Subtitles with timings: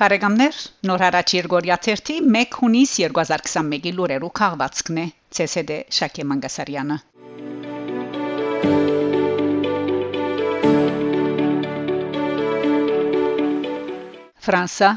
[0.00, 0.58] Բարեկամներ,
[0.88, 5.04] նոր հարաճ Երգորիա 30 1 հունիս 2021-ի լուրերու քաղվածքն է
[5.44, 6.96] ՑՍԴ Շակե Մանգասարյանը
[14.48, 14.90] Ֆրանսա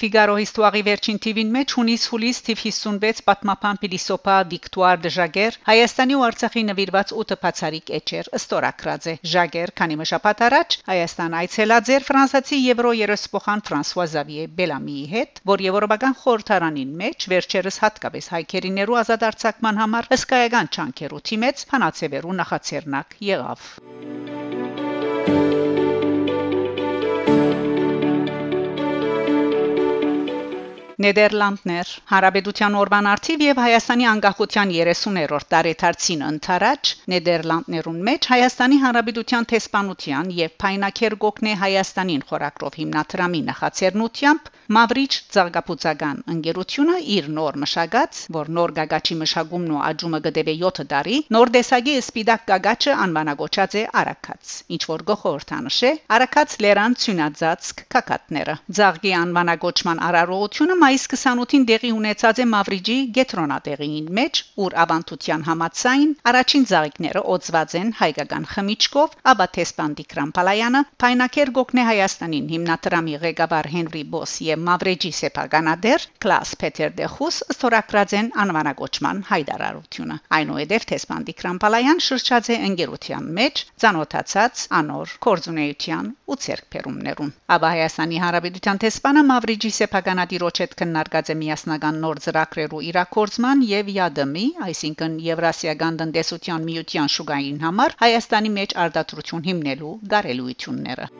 [0.00, 6.16] Ֆիգարո հիստորի վերջին թիվին մեջ հունիս հուլիս թիվ 56 պատմապան Պիլիսոպա Վիկտուար դե Ժագեր Հայաստանի
[6.16, 12.06] ու Արցախի նվիրված 8 բացարիք էջեր ըստորակրած է Ժագեր քանի մշապատ առաջ Հայաստան այցելած էր
[12.08, 19.82] ֆրանսացի եվրո երեսփոխան Ֆրանսուଆ Զավիե Բելամիի հետ որ եվրոպական խորհրդարանին մեջ վերջերս հատկապես հայկերիներու ազատարցակման
[19.84, 23.60] համար հսկայական չանքերու թիմեց փանացեվերու նախաձեռնակ եղավ
[31.00, 40.32] Նեդերլանդներ Հարաբերության օրվան արթիվ եւ Հայաստանի անկախության 30-րդ տարեթարցին ընթരാճ Նեդերլանդներուն մեջ Հայաստանի Հանրապետության տեսփանության
[40.40, 48.72] եւ Փայնակեր գոգնե Հայաստանին խորակրով հիմնադրամի նախաձեռնությամբ Մավրիչ ցաղկապուցական ընկերությունը իր նոր մշակած, որ նոր
[48.76, 54.82] գագաչի մշակումն ու աճումը գտեվե 7 տարի, նոր դեսագի սպիդակ գագաչը անվանագոչած է Արաքած, ինչ
[54.90, 62.48] որ գողորթանշ է Արաքած լերան ցյունածածկ կակատները։ Ցաղկի անվանագոչման արարողությունը մայիս 28-ին դեղի ունեցած է
[62.54, 70.86] Մավրիջի Գետրոնատեղին մեջ, ուր ավանդության համացայն առաջին ցաղիկները օծված են հայկական խմիչքով, ապա տեսպանդի Կրամփալայանը
[71.02, 78.28] Փայնակեր գոգնե Հայաստանին հիմնադրամի ղեկավար Հենրի Բոս եւ Մավրեջի սեփականադեր Կլաս Պետեր Դեխուս ստորակրած են
[78.44, 87.70] անվանակոչման հայտարարությունը այնուհետև Թեսպանդի Կրամպալայան շրջած է ընկերության մեջ ցանոթացած անոր կորձունեության ու ցերկփերումներուն ապա
[87.76, 95.16] Հայաստանի Հանրապետության Թեսպանը Մավրեջի սեփականադիրոջ հետ քննարկած է միասնական նոր ծրագրերու իրակորձման եւ յադմի այսինքն
[95.30, 101.10] Եվրասիական տնտեսության միության շուգային համար Հայաստանի մեջ արտադրություն հիմնելու գարելույթունները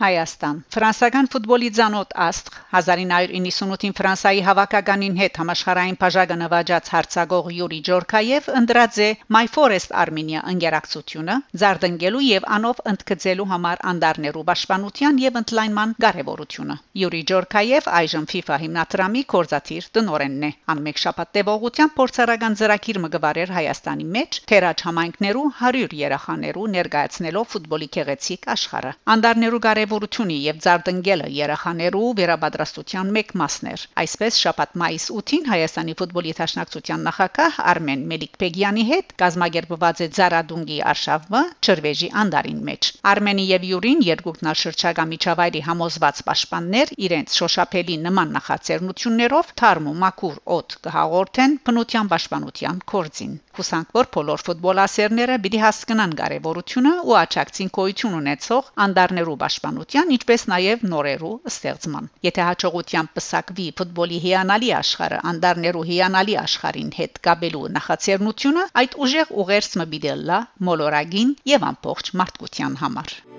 [0.00, 8.48] Հայաստան Ֆրանսական ֆուտբոլի ցանոթ աստղ 1998-ին Ֆրանսայի հավաքականին հետ համաշխարհային բաժակը նվաճած հարցագող Յուրի Ջորկաև
[8.60, 15.92] ընդրած է My Forest Armenia ընկերակցությունը զարդնգելու եւ անով ընդգծելու համար անդարներու պաշտպանության եւ ընդլայնման
[16.06, 23.54] կարեւորությունը Յուրի Ջորկաև այժմ FIFA հիմնադրամի կորզաթիր տնորենն է անմեկ շաբաթ տևողությամբ փորձարական ծրագիր մգվարեր
[23.58, 31.28] Հայաստանի մեջ թերաճ համայնքներու 100 երեխաներու ներկայացնելով ֆուտբոլի քեղեցիկ աշխարհը անդարներու կարեւ կարևորությունը եւ ծարտնգելը
[31.34, 38.84] երախաներու վերաբադրաստության մեկ մասն էր։ Այսպես շաբաթ մայիս 8-ին Հայաստանի ֆուտբոլի թաշնակցության նախակահ Արմեն Մելիք-Պեգյանի
[38.90, 46.94] հետ կազմակերպված է Զարադունգի արշավը Չրվեժի անդարին մեջ։ Արմենի եւ Յուրին երկուքնաշրջակա միջավայրի համոզված պաշտպաններ
[47.10, 54.42] իրենց շոշափելի նման նախաձեռնություններով թարմ ու մաքուր օդ կհաղորդեն բնության պաշտպանության կորձին։ Հուսանք որ բոլոր
[54.46, 62.08] ֆուտբոլասերները պիտի հասկանան կարևորությունը ու աճակցին կոյություն ունեցող անդարներու պաշտպան պաշտպանության, ինչպես նաև նորերու ստեղծման։
[62.26, 69.88] Եթե հաջողությամբ պսակվի ֆուտբոլի հիանալի աշխարհը անդարներու հիանալի աշխարհին հետ կապելու նախաձեռնությունը, այդ ուժեղ ուղերձը
[69.96, 73.29] բիդելլա մոլորագին եւ ամբողջ մարդկության համար։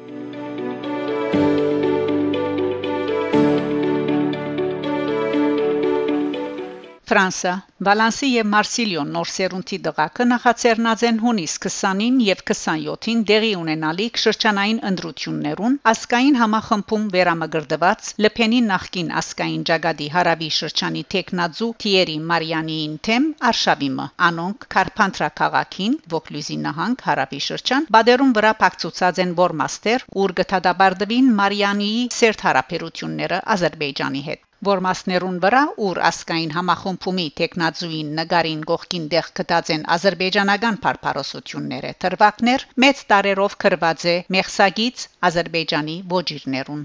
[7.11, 7.53] Ֆրանսա
[7.85, 14.77] Վալանսի եւ Մարսիլիոն նոր սերունդի դղակը նախաձեռնած են հունիս 20-ին եւ 27-ին դեղի ունենալիք շրջանային
[14.89, 24.05] ընդրություններուն ասկային համախմբում վերամգրդված Լփենի նախկին ասկային Ջագադի հարավի շրջանի տեխնաձու Թիերի Մարիանիին թեմ Արշավիմը
[24.29, 32.07] անոնք Կարփանտրա քաղաքին Վոկլյուզի նահանգ հարավի շրջան բادرուն վրա փակցուցած են Որմաստեր ուր գտադաբարդվին Մարիանիի
[32.21, 39.85] սերտ հարաբերությունները Ադրբեջանի հետ որմասներուն վրա ուր ասկային համախմբումի տեխնազուին նգարին գողքին դեղ կտած են
[39.95, 46.83] ազերբայջանական բարբարոսությունները թրվակներ մեծ տարերով կրված է մեղսագից ազերբայջանի ոչիրներուն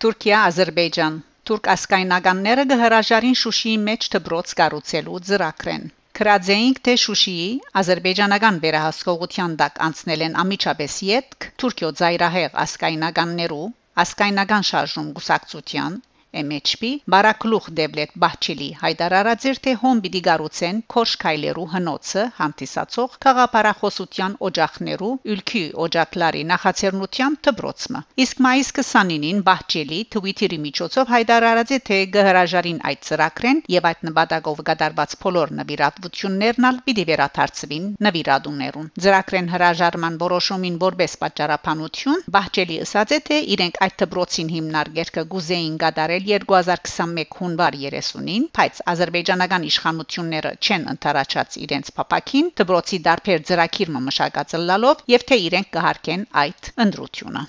[0.00, 1.16] Թուրքիա Ադրբեջան
[1.48, 5.90] Թուրք ասկայնականները գհրաժարին Շուշիի մեջ դբրոց կառուցելու ծրագրեն
[6.20, 7.44] Քրաձեինք թե Շուշիի
[7.80, 13.68] ազերբայջանական վերահսկողության տակ անցնել են ամիջապես յետք Թուրքիո ծայրահեղ ասկայնականներու
[14.04, 15.96] ասկայնական շարժում գուսակցության
[16.30, 25.10] MHP Բարակլուխ Դեբլետ Բահչիլի հայտարարած էր թե հոմ պիտի գառուցեն Քոշկայլերու հնոցը հանդիսացող խաղապարախոսության օջախներու
[25.34, 33.02] ülքի օջակլարի նախաձեռնությամբ դբրոցը իսկ մայիս 29-ին Բահչիլի Twitter-ի միջոցով հայտարարած է թե գհրաժարին այդ
[33.10, 41.18] ծրագրեն եւ այդ նպատակով կատարված բոլոր նվիրատվություններն ալ պիտի վերաթարցվին նվիրատուներուն ծրագրեն հրաժարման որոշումին որպես
[41.24, 48.44] պատճառաբանություն Բահչիլի ասաց է թե իրենք այդ դբրոցին հիմնարկերքը գուզեին գդարել կատարել 2021 հունվար 30-ին,
[48.56, 55.72] բայց ազերբայջանական իշխանությունները չեն ընտարաչած իրենց փապակին դբրոցի դարբեր ծրագիր մշակած լալով եւ թե իրենք
[55.78, 57.46] կհարկեն այդ ընդրությունը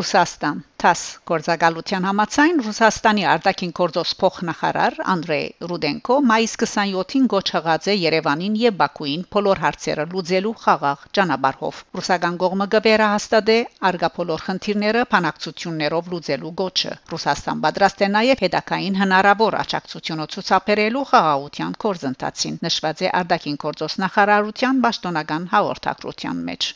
[0.00, 8.54] Ռուսաստան ՏԱՍ գործակալության համաձայն Ռուսաստանի արտաքին գործոս փոխնախարար Անդրեյ Ռուդենկո մայիս 27-ին գոչղած է Երևանին
[8.62, 13.58] եւ Բաքուին բոլոր հարցերը լուծելու խաղաղ ճանապարհով։ Ռուսական կողմը գվերահաստատ է
[13.90, 22.58] արգապոլոր խնդիրները փանակցություններով լուծելու գոչը։ Ռուսաստան պատրաստ է նաեւ հետակային հնարավոր աջակցությունը ցուցաբերելու խաղաղության կորզընթացին,
[22.64, 26.72] նշված է արտաքին գործոս նախարարության պաշտոնական հաղորդակցության մեջ։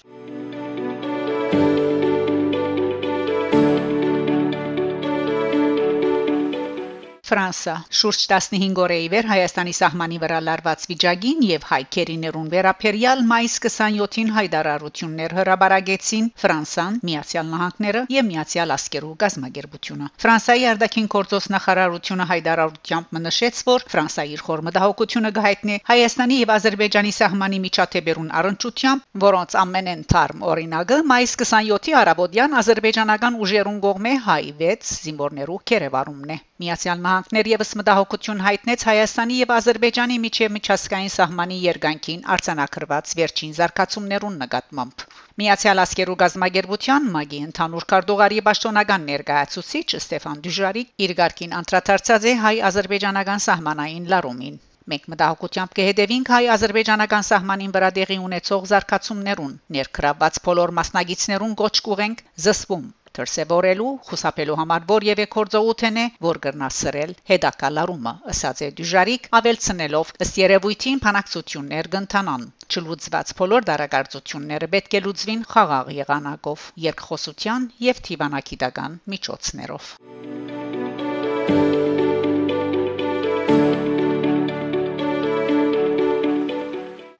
[7.24, 14.32] Ֆրանսա շուրջ 15 օրեի վեր Հայաստանի սահմանի վրա լարված վիճակին եւ հայկերիներուն վերապերյալ մայիս 27-ին
[14.34, 23.64] հայդարարություններ հրաբարագեցին Ֆրանսան, Միացյալ Նահանգները եւ Միացյալ Ասկերու գազագերբությունը։ Ֆրանսայի արտաքին գործոս նախարարությունը հայդարարությամբ նշեց,
[23.72, 30.44] որ Ֆրանսայի իր խոր մտահոգությունը գահիտնի Հայաստանի եւ Ադրբեջանի սահմանի միջադեպերուն առընչությամբ, որոնց ամենեն թարմ
[30.52, 37.68] օրինակը մայիս 27-ի արաբոդյան ադրբեջանական ուժերուն կողմէ հայ 6 զինվորներու կերևարումն է։ Միացյալ Նահանգներ եւս
[37.78, 45.04] մտահոգություն հայտնեց Հայաստանի եւ Ադրբեջանի միջև միջազգային սահմանի երգանքին արձանագրված վերջին զարգացումներուն նկատմամբ։
[45.42, 53.46] Միացյալ Ասկերու գազագերբության մագի ընդհանուր քարտուղարի պաշտոնական ներկայացուցիչ Ստեփան Դյուժարիկ իր ղարքին անդրադարձած է հայ-ադրբեջանական
[53.46, 54.58] սահմանային լարումին։
[54.94, 62.92] Մենք մտահոգությամբ կհետևենք հայ-ադրբեջանական սահմանին վրա տեղի ունեցող զարգացումներուն, ներքրաված բոլոր մասնագետներուն գոչ կուղենք զսվում
[63.18, 71.02] դրսևորելու խուսափելու համար որևէ կորձողութեն է որ գրնասրել հետակալարումը ըսած է դյուժարիկ ավելցնելով ըստ երևույթին
[71.06, 79.94] փանակցություններ կընթանան չլուծված բոլոր դարակարծությունները պետք է լուծվին խաղաղ եղանակով երկխոսության եւ թիվանակիտական միջոցներով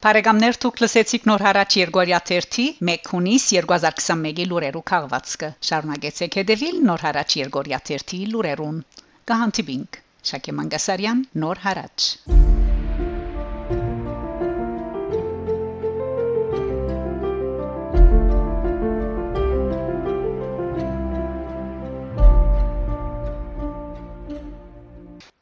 [0.04, 2.58] Բարեկամներ դուք լսեցիք նոր հարաճ Երգորիա 1
[2.94, 8.84] 1 հունիս 2021-ի լուրերու քաղվածքը շարունակեցեք հետևել նոր հարաճ Երգորիա 1 լուրերուն
[9.32, 10.00] կհանդիպինք
[10.34, 12.10] Շակե Մանգասարյան նոր հարաճ